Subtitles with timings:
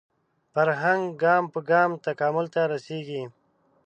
[0.53, 3.23] فرهنګ ګام په ګام تکامل ته رسېږي